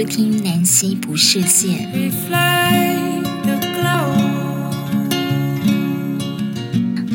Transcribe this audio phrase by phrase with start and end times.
[0.00, 1.90] 收听南溪不设限。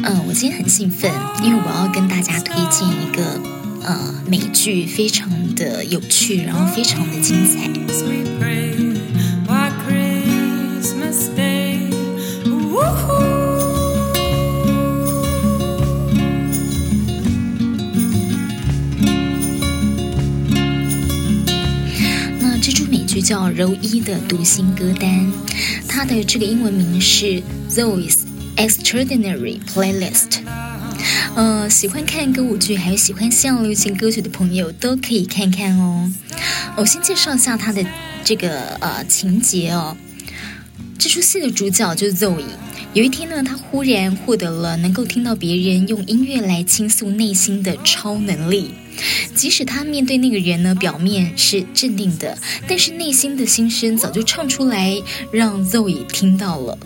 [0.03, 1.11] 嗯，我今天很兴奋，
[1.43, 3.41] 因为我要跟大家推荐一个
[3.81, 7.67] 呃美剧，非常的有趣，然后非常的精彩。
[23.25, 25.33] 叫柔一的读心歌单，
[25.87, 28.17] 它的这个英文名是 Zoe's
[28.55, 30.43] Extraordinary Playlist。
[31.33, 36.13] 呃，喜欢看歌舞剧还有喜欢西洋流行歌曲的朋友都可以看看哦。
[36.77, 37.83] 我先介绍一下它的
[38.23, 39.97] 这个呃情节哦。
[40.99, 42.43] 这出戏的主角就是 Zoe。
[42.93, 48.75] 有一天呢，他忽然获得了能够听到别人用音乐来倾诉内心的超能力。
[49.35, 55.01] 即使他面对那个人呢，表面是镇定的，但是内心的心声早就唱出来，
[55.31, 56.77] 让 Zoe 听到了。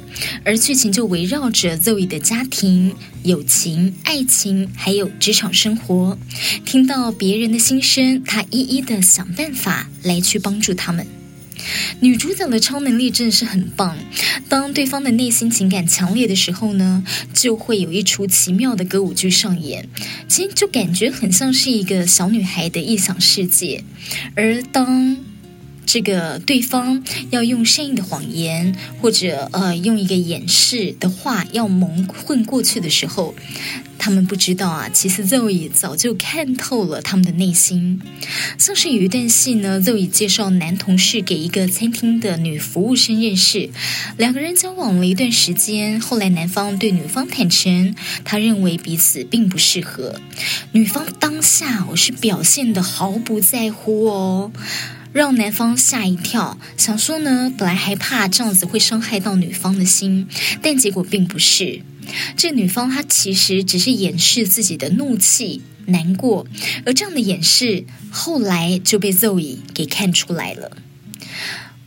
[0.44, 2.94] 而剧情就围绕着 Zoe 的家庭、
[3.24, 6.18] 友情、爱情，还有职场生活。
[6.66, 11.19] 听到别人的心声，他一一的想办法来去帮助他们。
[12.00, 13.98] 女主角的超能力真的是很棒。
[14.48, 19.88] 当对方的内心情感强烈的时候呢，就会有一出奇妙的歌舞剧上演。
[20.28, 23.84] 其实就感觉很像是一个小女孩的异想世界。
[24.36, 25.18] 而当
[25.92, 33.34] 这个对方要用善意的谎言，或者呃用一个掩饰的话要蒙混过去的时候，
[33.98, 38.00] 他们不知道啊，其实 Zoe 早就看透了他们的内心。
[38.59, 43.72] 像是有一段戏呢，Zoe 介绍男同事给一个餐厅的女服务生认识，
[44.16, 50.22] 两个人交往了一段时间，后来男方对女方坦诚，他认为彼此并不适合。
[50.72, 54.52] 女方当下我是表现得毫不在乎哦，
[55.12, 60.28] 让男方吓一跳，想说呢，本来害怕这样子会伤害到女方的心，
[60.62, 61.81] 但结果并不是。
[62.36, 66.48] 这女方她其实只是掩饰自己的怒气、难过，
[66.86, 70.78] 而这样的掩饰后来就被 Zoe 给看出来了。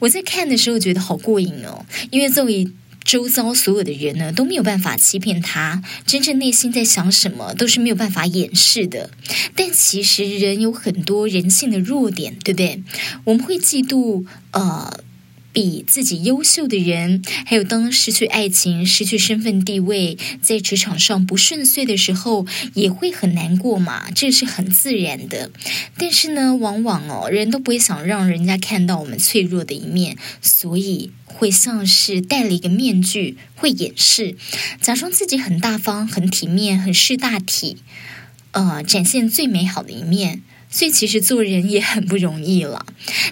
[0.01, 2.73] 我在看的时候觉得好过瘾哦，因为 Zoe
[3.05, 9.11] 周遭所有的人呢都没有办法欺骗他，真正内心在想什么都是没有办法掩饰的。
[9.55, 12.83] 但其实人有很多人性的弱点，对不对？
[13.25, 15.03] 我们会嫉妒，呃。
[15.53, 25.51] 比自己优秀的人，还有当失去爱情、失去身份地位，在职场上不顺遂的时候，也会很难过嘛，这是很自然的。
[25.99, 34.37] 但是呢，往往哦，人都不会想让人家看到我们脆弱的一面，所以会像是戴了一个面具，会掩饰，
[34.81, 37.77] 假装自己很大方、很体面、很识大体，
[38.53, 40.43] 呃，展现最美好的一面。
[40.73, 42.87] 所以其实做人也很不容易了，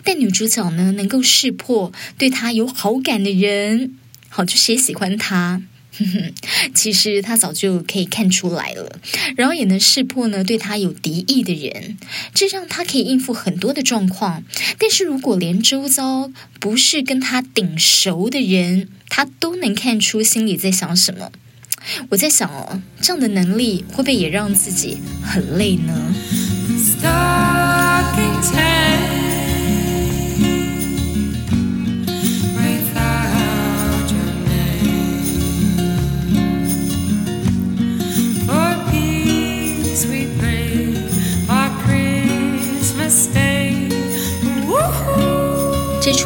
[0.04, 3.94] 但女主角呢，能够识破对她有好感的人，
[4.28, 5.62] 好，就谁喜欢她，
[5.98, 6.34] 哼哼，
[6.74, 9.00] 其实她早就可以看出来了，
[9.36, 11.96] 然后也能识破呢对她有敌意的人，
[12.34, 14.44] 这让她可以应付很多的状况。
[14.78, 16.30] 但是如果连周遭
[16.60, 21.32] 不是跟她顶熟的人，她都能看出心里在想什么，
[22.10, 26.14] 我在想哦，这样的能力会不会也让自己很累呢？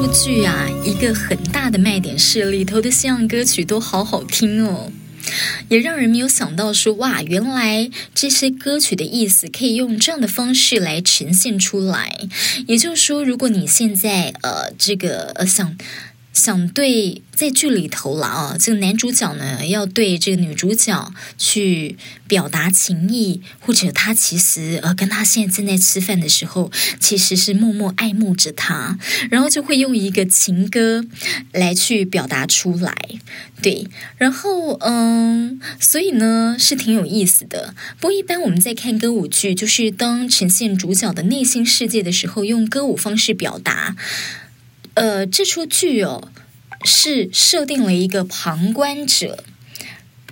[0.05, 4.93] 歌剧啊，一个很大的卖点是里头的西洋歌曲都好好听哦。
[5.71, 12.29] 也让人没有想到说，哇，原来这些歌曲的意思可以用这样的方式来呈现出来。
[12.67, 15.75] 也就是说，如果你现在呃这个呃想。
[16.35, 28.99] 想对在剧里头了啊，这个男主角呢要对这个女主角去表达情意，或者他其实呃跟他现在正在吃饭的时候，其实是默默爱慕着他，
[29.31, 31.05] 然后就会用一个情歌
[31.53, 32.95] 来去表达出来，
[33.63, 33.87] 对，
[34.19, 37.75] 然后嗯，所以呢是挺有意思的。
[38.01, 43.97] 不过一般我们在看歌舞剧，就是当呈现主角的内心世界的时候，用歌舞方式表达。
[44.95, 46.31] 呃，这出剧哦，
[46.85, 49.43] 是设定了一个旁观者，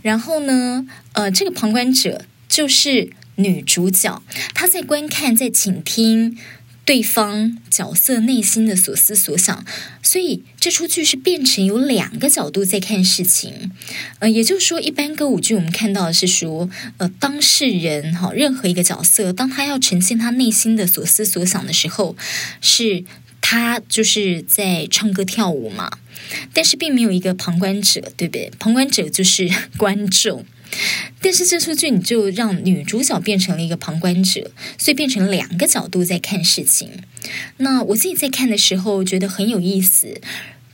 [0.03, 4.23] 然后呢，呃，这个旁观者就是女主角，
[4.55, 6.39] 她在观看，在倾听
[6.85, 9.65] 对方角色内心的所思所想，
[10.01, 13.73] 所以这出剧是变成有两个角度在看事情。
[14.21, 22.15] 呃，也就是说，一般歌舞剧我们看到的是说，呃，当事人哈，任何一个角色，当他要呈现他内心的所思所想的时候，
[22.61, 23.05] 是。
[23.53, 25.99] 他就是在唱歌跳舞嘛，
[26.55, 28.51] 但是并没有一个旁观者，对不对？
[28.59, 29.47] 旁观者就是
[29.77, 30.47] 观众。
[31.21, 36.89] 但是这出剧你就让女主角变成了一个旁观者，所以变成两个角度在看事情。
[37.59, 40.19] 那我自己在看的时候觉得很有意思，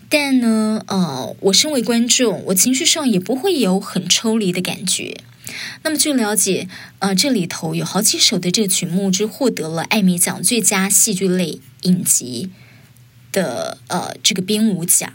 [0.08, 5.16] 但呢，呃，我身为观众，我情绪上也不会有很抽离的感觉。
[5.82, 6.68] 那么据了解，
[7.00, 12.50] 呃，这里头有好几首的这个曲目就获得了艾美奖最佳戏剧类影集
[13.32, 15.12] 的呃这个编舞奖。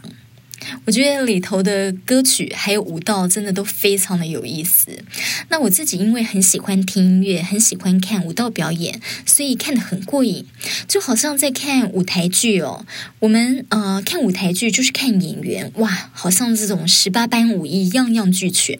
[0.86, 5.04] 我觉得里头的歌曲还有舞蹈真的都非常的有意思。
[5.50, 10.46] 那我自己因为很喜欢听音乐，很喜欢看舞蹈表演，所以看得很过瘾，
[10.88, 12.86] 就好像在看舞台剧哦。
[13.18, 18.78] 我们呃看舞台剧就是看演员，哇，好像这种十八般武艺样样俱全。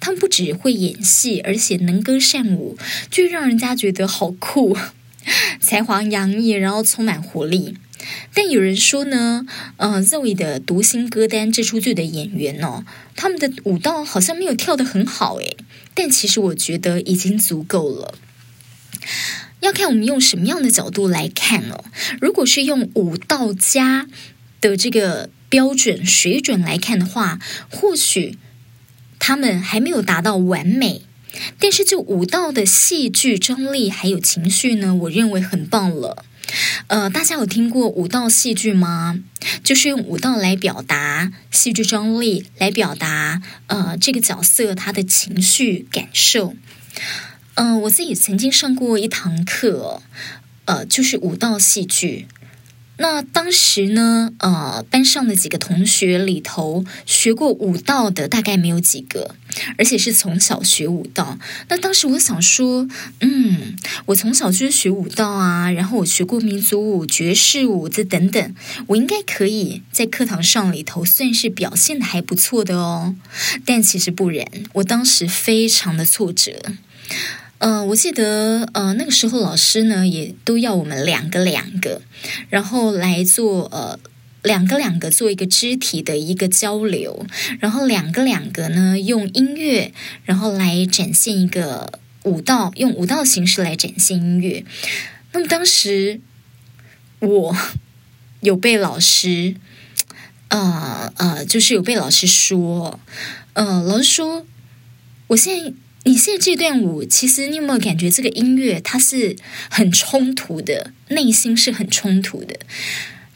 [0.00, 2.76] 他们不只会演戏，而且能歌善舞，
[3.08, 4.76] 就让人家觉得好酷，
[5.62, 7.76] 才华洋溢，然后充满活力。
[8.34, 12.84] 但有人说呢，呃，Zoe 的读心歌单这出剧的演员哦，
[13.16, 15.56] 他们的舞蹈好像没有跳得很好诶，
[15.94, 18.14] 但其实我觉得已经足够了。
[19.60, 21.84] 要看我们用什么样的角度来看哦。
[22.20, 24.08] 如果是用舞蹈家
[24.60, 27.38] 的这个标准水准来看的话，
[27.70, 28.38] 或许
[29.18, 31.02] 他们还没有达到完美，
[31.58, 36.24] 但是就舞蹈的戏剧张力还有情绪呢，我认为很棒了。
[36.88, 39.20] 呃，大家有听过舞蹈戏剧吗？
[39.62, 46.54] 就是用舞蹈来表达戏剧张力，来表达呃这个角色他的情绪感受。
[47.54, 50.02] 嗯、呃，我自己曾经上过一堂课，
[50.64, 52.26] 呃，就是舞蹈戏剧。
[53.00, 59.34] 那当时呢，呃，班上的几个同学里头学过舞蹈的大概没有几个，
[59.78, 61.38] 而且是从小学舞蹈。
[61.68, 62.86] 那当时我想说，
[63.20, 63.74] 嗯，
[64.04, 68.54] 我从小就是学舞蹈啊，然后我学过民族舞、爵士舞这等等，
[68.88, 73.16] 我应该可以在课堂上里头算是表现的还不错的哦。
[73.64, 76.52] 但其实不然，我当时非常的挫折。
[77.60, 82.00] 呃，我记得呃那个时候老师呢也都要我们两个两个，
[82.48, 84.00] 然后来做呃
[84.42, 87.26] 两个两个做一个肢体的一个交流，
[87.58, 89.92] 然后两个两个呢用音乐，
[90.24, 94.64] 然后来展现一个舞蹈，用舞蹈形式来展现音乐。
[95.32, 96.18] 那么当时
[97.18, 97.54] 我
[98.40, 99.54] 有被老师，
[100.48, 102.98] 呃呃，就是有被老师说，
[103.52, 104.46] 呃，老师说
[105.26, 105.74] 我现在。
[106.04, 109.36] 你现在这段舞，其实你有没有感觉这个音乐它是
[109.68, 112.58] 很冲突的，内心是很冲突的。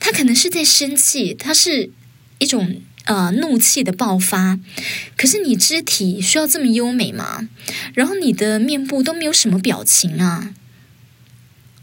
[0.00, 1.90] 他可能是在生气，它是
[2.38, 4.58] 一种呃怒气的爆发。
[5.16, 7.48] 可是你肢体需要这么优美吗？
[7.94, 10.54] 然后你的面部都没有什么表情啊。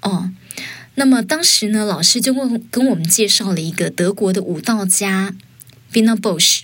[0.01, 0.31] 哦，
[0.95, 5.35] 那么当时呢，老师就问跟我们介绍了一个德国的舞蹈家
[5.93, 6.61] ，Bina Bush。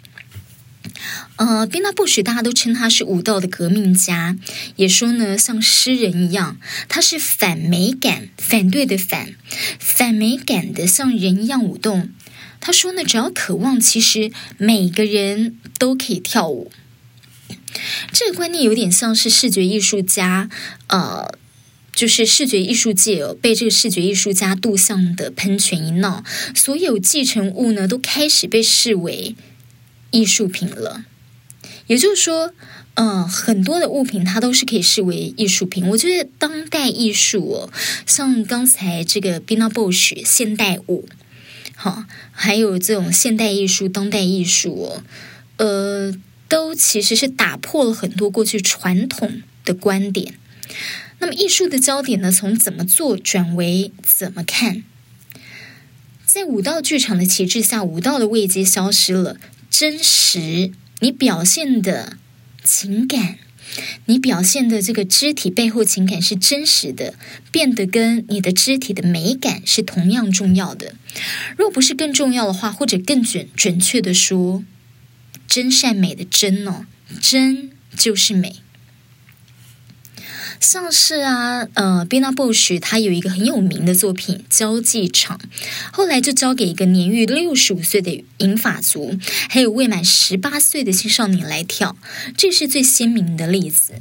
[1.35, 4.37] 呃，宾纳布什大家都称他是舞蹈的革命家，
[4.75, 6.57] 也说呢像诗人一样，
[6.87, 9.35] 他是反美感、反对的反、
[9.79, 12.09] 反美感的像人一样舞动。
[12.59, 16.71] 他说呢，只要渴望，其实每个人都可以跳舞。
[18.11, 20.49] 这个观念有点像是视觉艺术家，
[20.87, 21.37] 呃，
[21.93, 26.23] 就是视觉艺术界哦，被这个视觉艺术家杜象的喷泉一闹，
[26.55, 29.35] 所有继承物呢都开始被视为。
[30.17, 31.05] 艺术品了，
[31.85, 32.51] 也就是说，
[32.95, 35.87] 嗯、呃，很多的物品它都是可以视为艺术品。
[35.89, 37.69] 我觉得当代艺术哦，
[38.07, 41.07] 像刚才这个 Bina Bush 现代舞，
[41.75, 45.03] 好，还有这种现代艺术、当代艺术哦，
[45.57, 46.11] 呃，
[46.49, 50.33] 都其实是打破了很多过去传统的观点。
[51.19, 54.83] 那么，艺术的焦点呢，从怎么做转为怎么看？
[56.25, 59.37] 在舞蹈剧场的旗帜下，舞蹈的位阶消失了。
[59.79, 62.17] 真实，你表现的
[62.63, 63.37] 情感，
[64.07, 67.13] 你表现的这个肢体背后情感是真实的，
[67.51, 70.95] 变得跟你的肢体的美感是同样重要的。
[71.55, 74.63] 若不是更重要的话，或者更准准确的说，
[75.47, 76.87] 真善美的真哦，
[77.21, 78.55] 真就是美。
[80.59, 85.37] 像是啊，呃，Bina Bush 他有一个很有名的作品《交际场》，
[85.91, 89.17] 后来就交给一个年逾六十五岁的银发族，
[89.49, 91.95] 还有未满十八岁的青少年来跳，
[92.35, 93.93] 这是最鲜明的例子。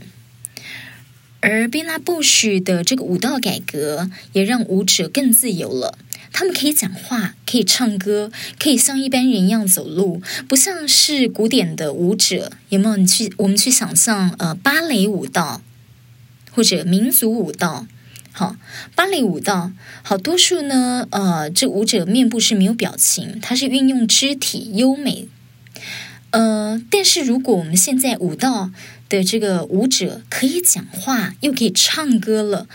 [1.41, 5.97] 而 Bina Bush 的这个舞蹈改革，也让舞者更自由了，
[6.33, 12.97] 他们可以讲话，可以唱歌，可以像一般人一样走路，不像是古典的舞者，有没有？
[12.97, 15.63] 你去，我们去想象，呃，芭蕾舞蹈。
[16.57, 17.87] 或者民族舞蹈，
[18.33, 18.57] 好，
[18.95, 19.73] 芭蕾舞蹈，
[20.03, 25.29] 好多数呢，呃，这舞者面部是没有表情，它是运用肢体优美。
[26.31, 28.71] 呃，但是如果我们现在舞蹈
[29.11, 32.67] 的这个舞者可以讲话，又可以唱歌了，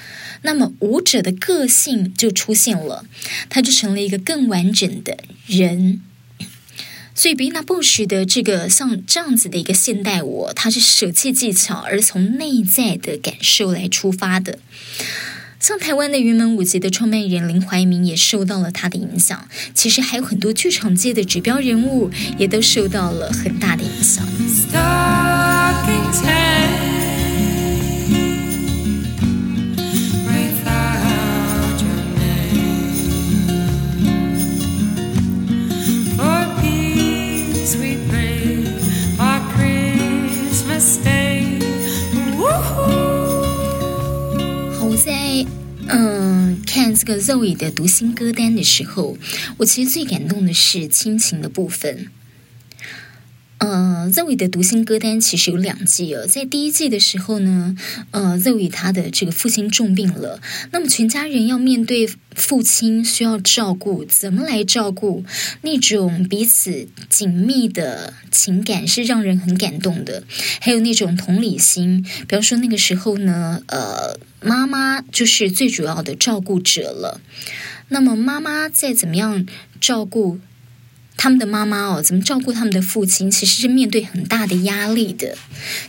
[0.43, 3.03] 那么舞者的个性就出现了，
[3.49, 6.01] 他就成了一个更完整的人。
[7.21, 14.57] 所以，比纳布什的这个像这样子的一个现代舞，它是舍弃技巧，而从内在的感受来出发的。
[15.59, 22.09] 像台湾的云门舞集的创办人林怀民也受到了他的影响，其实还有很多剧场界的指标人物
[22.39, 24.25] 也都受到了很大的影响。
[47.03, 49.17] 这个 Zoe 的读心歌单的时候，
[49.57, 52.09] 我其实最感动的是亲情的部分。
[53.61, 56.25] 呃，Zoe 的读心歌单其实有两季哦。
[56.25, 57.75] 在第一季的时候呢，
[58.09, 60.41] 呃，Zoe 他的这个父亲重病了，
[60.71, 65.23] 那么全家人要面对父亲需要照顾，怎么来照顾？
[65.61, 70.23] 那种彼此紧密的情感是让人很感动的，
[70.59, 72.01] 还有那种同理心。
[72.27, 77.21] 比方说那个时候呢，呃，妈妈就是最主要的照顾者了，
[77.89, 79.45] 那么妈妈再怎么样
[79.79, 80.39] 照顾。
[81.17, 83.29] 他们的妈妈哦，怎么照顾他们的父亲？
[83.29, 85.37] 其实是面对很大的压力的，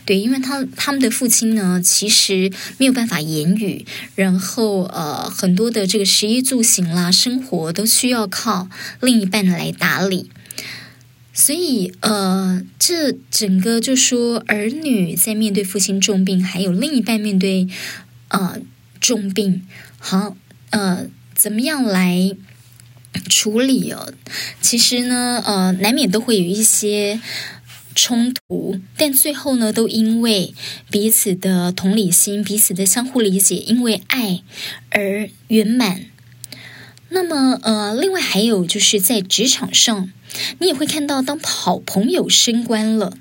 [0.05, 8.69] 对，因为他他们的父亲呢，其实没有办法言语，然后呃，很多的这个食衣住行啦，生活都需要靠
[9.01, 10.29] 另一半来打理，
[11.33, 17.67] 所以呃，这整个就说儿女在面对父亲重病，还有另一半面对
[18.27, 18.59] 呃
[19.01, 19.65] 重病，
[19.97, 20.37] 好
[20.69, 22.35] 呃，怎么样来？
[23.29, 24.11] 处理哦，
[24.61, 27.19] 其实呢，呃，难免都会有一些
[27.95, 30.53] 冲突，但最后呢，都因为
[30.89, 34.41] 彼此的同理心、彼此的相互理解，因为爱
[34.89, 36.05] 而圆满。
[37.09, 40.11] 那么，呃，另外还有就是在职场上，
[40.59, 43.17] 你也会看到，当好朋友升官了，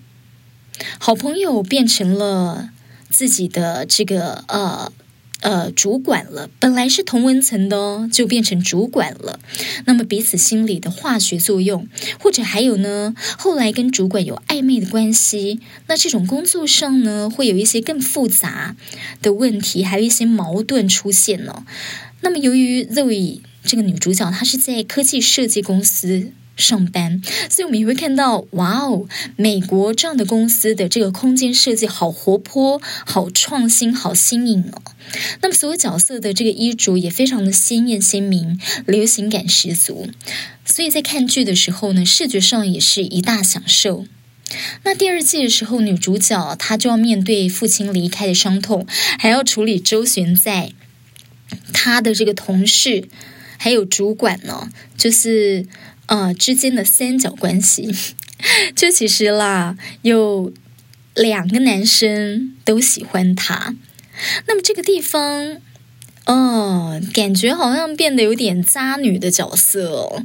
[0.99, 2.71] 好朋友变成了
[3.11, 4.93] 自己的这个呃。
[5.43, 9.41] 呃，主管了，本来是同文层的哦，就变成主管了。
[9.87, 11.89] 那么彼此心里的化学作用，
[12.21, 18.77] 或者还有呢，后来跟主管有暧昧的关系，那这种工作上呢，会有一些更复杂
[19.21, 21.67] 的问题，还有一些矛盾出现呢。
[22.21, 26.31] 那么由于 Zoe 这个女主角，她是在科技设计公司。
[26.57, 29.07] 上班，所以我们也会看到，哇哦，
[29.37, 34.83] 美国这样的公司的这个空间设计好活泼、好创新、好新颖哦。
[35.41, 40.09] 那么所有角色的这个衣着也非常的鲜艳鲜明，流行感十足。
[40.65, 44.07] 所以在看剧的时候呢，视觉上也是一大享受。
[44.85, 48.87] 那第二季的时候，女主角她就要面对父亲离开的伤痛，
[49.19, 50.73] 还要处理周旋在
[51.73, 53.09] 她的这个同事
[53.57, 55.67] 还有主管呢，就是。
[56.07, 57.95] 呃，之间的三角关系，
[58.77, 60.53] 就其实啦，有
[61.15, 63.75] 两个男生都喜欢他。
[64.47, 65.57] 那么这个地方，
[66.27, 70.25] 哦，感觉好像变得有点渣女的角色哦。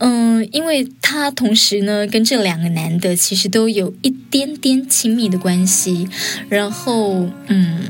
[0.00, 6.08] 嗯，因为他同时呢，跟这两个男的其实都有一点点亲密的关系。
[6.48, 7.86] 然后，嗯。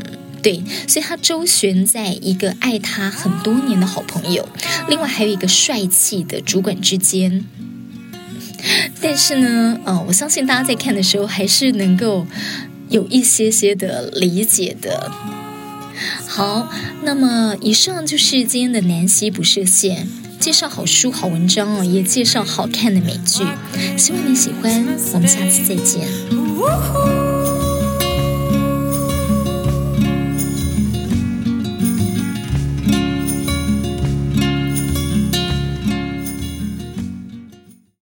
[0.49, 4.49] 对，所以他周旋在一个爱他很多年的好朋友，
[4.88, 7.45] 另外还有一个帅气的主管之间。
[9.02, 12.26] 但是呢，呃，我相信大家在看的时候还是能够
[12.88, 15.12] 有一些些的理解的。
[16.26, 20.09] 好，那么以上就是今天的南希不设限，
[20.40, 23.45] 介绍好书、好文章哦，也介绍好看的美剧，
[23.99, 24.87] 希望你喜欢。
[25.12, 26.09] 我们下次再见。